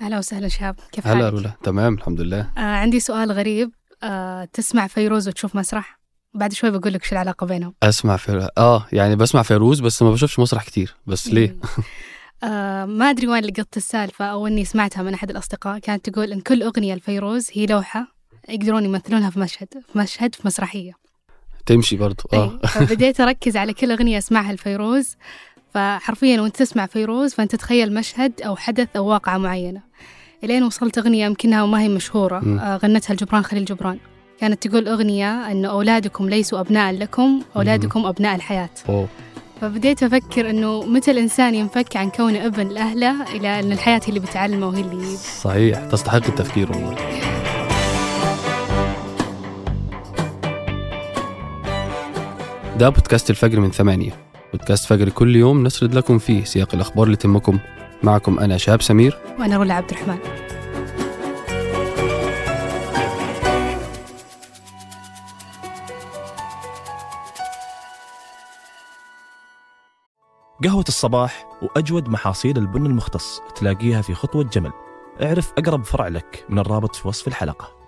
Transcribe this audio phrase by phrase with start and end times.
[0.00, 1.52] أهلا وسهلا شهاب كيف هلا حالك؟ رولا.
[1.62, 2.50] تمام الحمد لله.
[2.56, 3.70] آه عندي سؤال غريب.
[4.02, 5.98] آه تسمع فيروز وتشوف مسرح؟
[6.34, 7.74] بعد شوي بقول لك شو العلاقة بينهم.
[7.82, 10.94] أسمع في آه يعني بسمع فيروز بس ما بشوفش مسرح كتير.
[11.06, 11.56] بس ليه؟
[12.42, 15.78] آه ما أدري وين لقطت السالفة أو إني سمعتها من أحد الأصدقاء.
[15.78, 18.06] كانت تقول إن كل أغنية لفيروز هي لوحة
[18.48, 20.92] يقدرون يمثلونها في مشهد في مشهد في مسرحية.
[21.66, 22.60] تمشي برضو آه.
[22.64, 25.16] أي، فبديت أركز على كل أغنية أسمعها لفيروز.
[25.74, 29.80] فحرفيا وأنت تسمع فيروز فأنت تتخيل مشهد أو حدث أو واقعة معينة.
[30.44, 32.58] إلين وصلت أغنية يمكنها وما هي مشهورة مم.
[32.58, 33.98] آه غنتها الجبران خليل جبران.
[34.40, 38.70] كانت تقول أغنية أنه أولادكم ليسوا أبناء لكم أولادكم أبناء الحياة.
[38.88, 39.08] أوه.
[39.60, 44.20] فبديت أفكر أنه متى الإنسان ينفك عن كونه ابن لأهله إلى أن الحياة هي اللي
[44.20, 45.84] بتعلمه وهي اللي صحيح.
[45.84, 46.96] تستحق التفكير والله.
[52.78, 54.27] ده بودكاست الفجر من ثمانية.
[54.52, 57.58] بودكاست فجر كل يوم نسرد لكم فيه سياق الأخبار اللي تهمكم
[58.02, 59.18] معكم أنا شهاب سمير.
[59.38, 60.18] وأنا رولا عبد الرحمن.
[70.64, 74.72] قهوة الصباح وأجود محاصيل البن المختص تلاقيها في خطوة جمل.
[75.22, 77.87] اعرف أقرب فرع لك من الرابط في وصف الحلقة.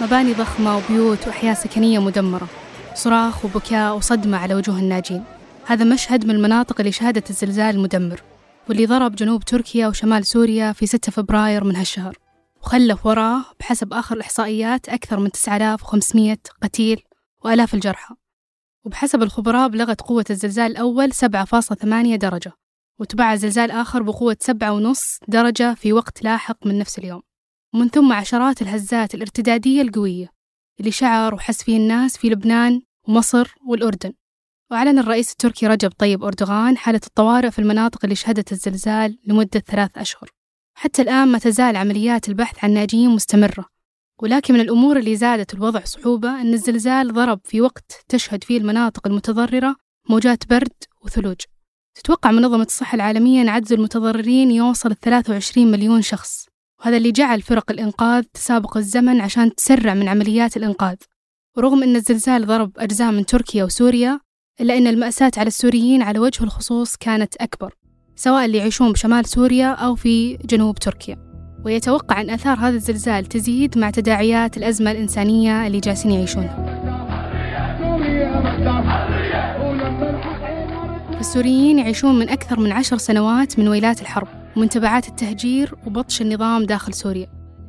[0.00, 2.48] مباني ضخمة وبيوت وأحياء سكنية مدمرة.
[2.94, 5.24] صراخ وبكاء وصدمة على وجوه الناجين.
[5.66, 8.22] هذا مشهد من المناطق اللي شهدت الزلزال المدمر
[8.68, 12.18] واللي ضرب جنوب تركيا وشمال سوريا في 6 فبراير من هالشهر.
[12.62, 17.02] وخلف وراه بحسب آخر الإحصائيات أكثر من 9500 قتيل
[17.44, 18.14] وآلاف الجرحى.
[18.84, 22.52] وبحسب الخبراء بلغت قوة الزلزال الأول 7.8 درجة
[22.98, 27.27] وتبع زلزال آخر بقوة 7.5 درجة في وقت لاحق من نفس اليوم.
[27.74, 30.28] ومن ثم عشرات الهزات الارتدادية القوية
[30.80, 34.12] اللي شعر وحس فيه الناس في لبنان ومصر والأردن.
[34.70, 39.90] وأعلن الرئيس التركي رجب طيب أردوغان حالة الطوارئ في المناطق اللي شهدت الزلزال لمدة ثلاث
[39.96, 40.30] أشهر.
[40.74, 43.64] حتى الآن ما تزال عمليات البحث عن ناجين مستمرة.
[44.22, 49.06] ولكن من الأمور اللي زادت الوضع صعوبة أن الزلزال ضرب في وقت تشهد فيه المناطق
[49.06, 49.76] المتضررة
[50.08, 51.36] موجات برد وثلوج.
[51.94, 56.47] تتوقع منظمة الصحة العالمية أن عدد المتضررين يوصل 23 مليون شخص.
[56.80, 60.96] وهذا اللي جعل فرق الإنقاذ تسابق الزمن عشان تسرع من عمليات الإنقاذ.
[61.56, 64.20] ورغم أن الزلزال ضرب أجزاء من تركيا وسوريا
[64.60, 67.74] إلا أن المأساة على السوريين على وجه الخصوص كانت أكبر
[68.16, 71.16] سواء اللي يعيشون بشمال سوريا أو في جنوب تركيا.
[71.64, 76.78] ويتوقع أن آثار هذا الزلزال تزيد مع تداعيات الأزمة الإنسانية اللي جالسين يعيشونها.
[81.20, 84.28] السوريين يعيشون من أكثر من عشر سنوات من ويلات الحرب.
[84.58, 87.26] ومن تبعات التهجير وبطش النظام داخل سوريا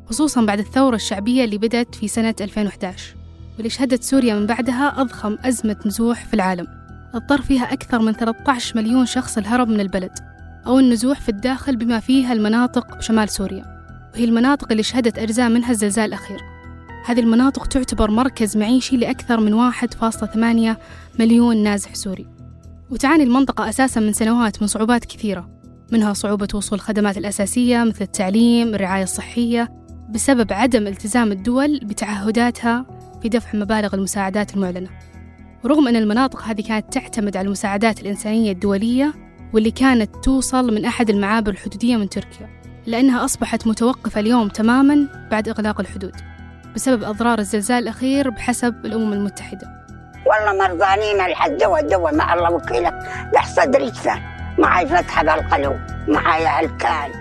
[0.10, 3.16] خصوصا بعد الثورة الشعبية اللي بدأت في سنة 2011
[3.56, 6.68] واللي شهدت سوريا من بعدها أضخم أزمة نزوح في العالم.
[7.14, 10.12] اضطر فيها أكثر من 13 مليون شخص الهرب من البلد
[10.68, 13.66] أو النزوح في الداخل بما فيها المناطق بشمال سوريا
[14.14, 16.40] وهي المناطق اللي شهدت أجزاء منها الزلزال الأخير.
[17.06, 20.78] هذه المناطق تعتبر مركز معيشي لأكثر من 1.8
[21.20, 22.28] مليون نازح سوري.
[22.90, 25.59] وتعاني المنطقة أساسا من سنوات من صعوبات كثيرة
[25.92, 29.70] منها صعوبة وصول الخدمات الأساسية مثل التعليم الرعاية الصحية
[30.10, 32.86] بسبب عدم التزام الدول بتعهداتها
[33.22, 34.90] في دفع مبالغ المساعدات المعلنة.
[35.64, 39.14] ورغم أن المناطق هذه كانت تعتمد على المساعدات الإنسانية الدولية
[39.54, 42.50] واللي كانت توصل من أحد المعابر الحدودية من تركيا
[42.86, 46.16] لأنها أصبحت متوقفة اليوم تماما بعد إغلاق الحدود
[46.76, 49.68] بسبب أضرار الزلزال الأخير بحسب الأمم المتحدة.
[50.26, 52.94] والله مرضانين لحد دواء دواء مع الله وكيلك.
[53.56, 57.12] صدري يدفع معي فتحة بالقلب معي هلكان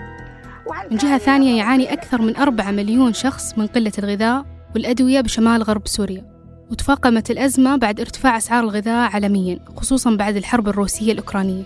[0.91, 4.45] من جهة ثانية يعاني أكثر من أربعة مليون شخص من قلة الغذاء
[4.75, 6.25] والأدوية بشمال غرب سوريا
[6.71, 11.63] وتفاقمت الأزمة بعد ارتفاع أسعار الغذاء عالميا خصوصا بعد الحرب الروسية الأوكرانية.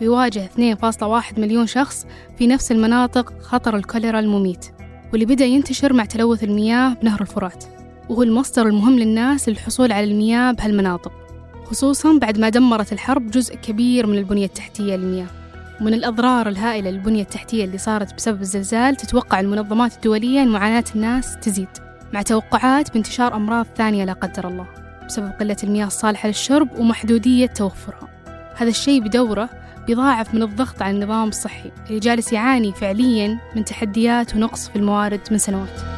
[0.00, 2.06] ويواجه 2.1 مليون شخص
[2.38, 4.66] في نفس المناطق خطر الكوليرا المميت
[5.12, 7.64] واللي بدأ ينتشر مع تلوث المياه بنهر الفرات.
[8.08, 11.12] وهو المصدر المهم للناس للحصول على المياه بهالمناطق.
[11.64, 15.26] خصوصا بعد ما دمرت الحرب جزء كبير من البنية التحتية للمياه.
[15.80, 21.36] ومن الأضرار الهائلة للبنية التحتية اللي صارت بسبب الزلزال تتوقع المنظمات الدولية أن معاناة الناس
[21.42, 21.68] تزيد.
[22.12, 24.66] مع توقعات بانتشار أمراض ثانية لا قدر الله
[25.06, 28.08] بسبب قلة المياه الصالحة للشرب ومحدودية توفرها.
[28.56, 29.48] هذا الشيء بدورة
[29.86, 35.20] بيضاعف من الضغط على النظام الصحي اللي جالس يعاني فعليا من تحديات ونقص في الموارد
[35.30, 35.93] من سنوات.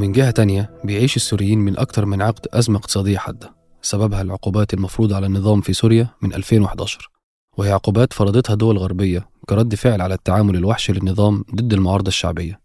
[0.00, 5.16] ومن جهة تانية بيعيش السوريين من أكثر من عقد أزمة اقتصادية حادة سببها العقوبات المفروضة
[5.16, 7.10] على النظام في سوريا من 2011
[7.58, 12.60] وهي عقوبات فرضتها دول غربية كرد فعل على التعامل الوحشي للنظام ضد المعارضة الشعبية.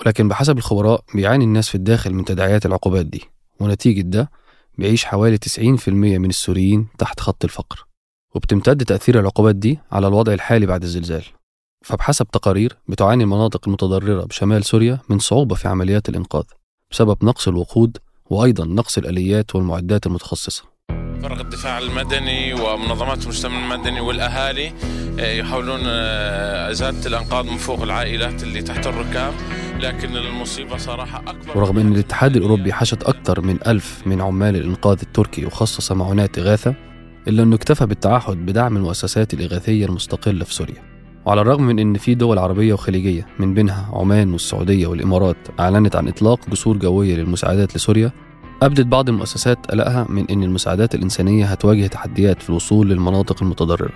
[0.00, 3.22] ولكن بحسب الخبراء بيعاني الناس في الداخل من تداعيات العقوبات دي
[3.60, 4.30] ونتيجة ده
[4.78, 7.86] بيعيش حوالي 90% من السوريين تحت خط الفقر.
[8.34, 11.24] وبتمتد تأثير العقوبات دي على الوضع الحالي بعد الزلزال.
[11.84, 16.44] فبحسب تقارير بتعاني المناطق المتضررة بشمال سوريا من صعوبة في عمليات الإنقاذ.
[16.90, 17.96] بسبب نقص الوقود
[18.30, 20.62] وأيضا نقص الآليات والمعدات المتخصصة.
[21.22, 24.72] فرق الدفاع المدني ومنظمات المجتمع المدني والأهالي
[25.20, 29.32] آه، يحاولون آه، إزالة الأنقاض من فوق العائلات اللي تحت الركام
[29.80, 31.58] لكن المصيبة صراحة أكبر.
[31.58, 36.74] ورغم أن الاتحاد الأوروبي حشد أكثر من ألف من عمال الإنقاذ التركي وخصص معونات إغاثة
[37.28, 40.97] إلا أنه اكتفى بالتعهد بدعم المؤسسات الإغاثية المستقلة في سوريا.
[41.26, 46.08] وعلى الرغم من أن في دول عربية وخليجية من بينها عمان والسعودية والإمارات أعلنت عن
[46.08, 48.12] إطلاق جسور جوية للمساعدات لسوريا
[48.62, 53.92] أبدت بعض المؤسسات قلقها من أن المساعدات الإنسانية هتواجه تحديات في الوصول للمناطق المتضررة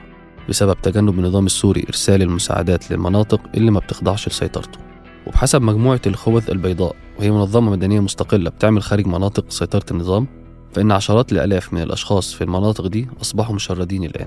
[0.48, 4.78] بسبب تجنب النظام السوري إرسال المساعدات للمناطق اللي ما بتخضعش لسيطرته.
[5.26, 10.26] وبحسب مجموعة الخوذ البيضاء وهي منظمة مدنية مستقلة بتعمل خارج مناطق سيطرة النظام
[10.72, 14.26] فإن عشرات الآلاف من الأشخاص في المناطق دي أصبحوا مشردين الآن.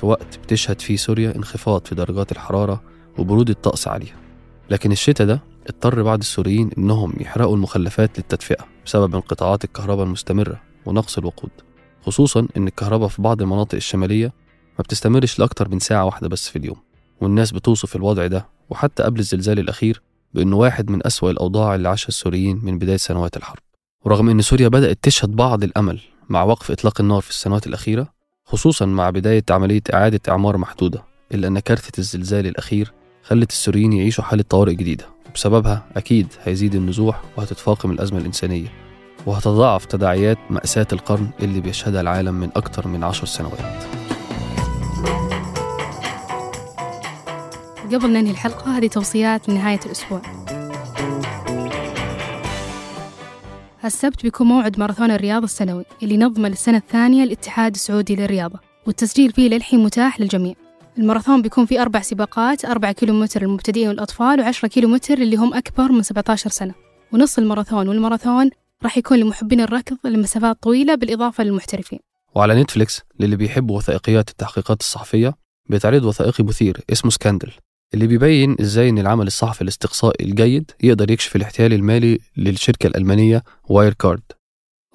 [0.00, 2.82] في وقت بتشهد فيه سوريا انخفاض في درجات الحرارة
[3.18, 4.16] وبرود الطقس عليها.
[4.70, 11.18] لكن الشتاء ده اضطر بعض السوريين إنهم يحرقوا المخلفات للتدفئة بسبب انقطاعات الكهرباء المستمرة ونقص
[11.18, 11.50] الوقود.
[12.02, 14.32] خصوصا إن الكهرباء في بعض المناطق الشمالية
[14.78, 16.76] ما بتستمرش لأكتر من ساعة واحدة بس في اليوم
[17.20, 20.02] والناس بتوصف الوضع ده وحتى قبل الزلزال الأخير
[20.34, 23.62] بأنه واحد من أسوأ الأوضاع اللي عاشها السوريين من بداية سنوات الحرب.
[24.04, 28.19] ورغم أن سوريا بدأت تشهد بعض الأمل مع وقف إطلاق النار في السنوات الأخيرة
[28.50, 31.02] خصوصا مع بداية عملية إعادة إعمار محدودة
[31.34, 32.92] إلا أن كارثة الزلزال الأخير
[33.22, 35.06] خلت السوريين يعيشوا حالة طوارئ جديدة.
[35.28, 38.68] وبسببها أكيد هيزيد النزوح وهتتفاقم الأزمة الإنسانية
[39.26, 43.84] وهتضاعف تداعيات مأساة القرن اللي بيشهدها العالم من أكثر من عشر سنوات.
[47.92, 50.22] قبل ننهي الحلقة هذه توصيات لنهاية الأسبوع.
[53.84, 59.48] السبت بيكون موعد ماراثون الرياض السنوي اللي نظمه للسنة الثانية الاتحاد السعودي للرياضة والتسجيل فيه
[59.48, 60.54] للحين متاح للجميع.
[60.98, 66.02] الماراثون بيكون فيه أربع سباقات أربعة كيلومتر للمبتدئين والأطفال وعشرة كيلومتر اللي هم أكبر من
[66.02, 66.74] 17 سنة.
[67.12, 68.50] ونص الماراثون والماراثون
[68.82, 71.98] راح يكون لمحبين الركض لمسافات طويلة بالإضافة للمحترفين.
[72.34, 75.34] وعلى Netflix للي بيحبوا وثائقيات التحقيقات الصحفية
[75.66, 77.52] بيتعرض وثائقي مثير اسمه Scandal
[77.94, 84.22] اللي بيبين إزاي إن العمل الصحفي الاستقصائي الجيد يقدر يكشف الاحتيال المالي للشركة الألمانية Wirecard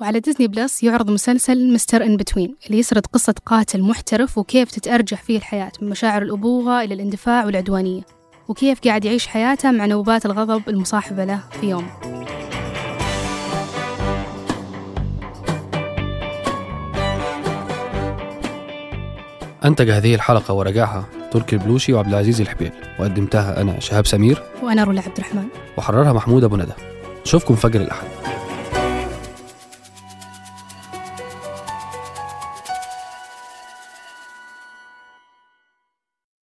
[0.02, 5.38] وعلى Disney Plus يعرض مسلسل Mr Inbetween اللي يسرد قصة قاتل محترف وكيف تتأرجح فيه
[5.38, 8.02] الحياة من مشاعر الأبوة إلى الاندفاع والعدوانية
[8.48, 11.88] وكيف قاعد يعيش حياته مع نوبات الغضب المصاحبة له في يوم.
[19.66, 24.44] أنتج هذه الحلقة وراجعها تركي البلوشي وعبد العزيز الحبيل وقدمتها أنا شهاب سمير.
[24.64, 25.44] وأنا رولا عبد الرحمن.
[25.78, 26.74] وحررها محمود أبو ندى.
[27.26, 28.08] نشوفكم فجر الأحد.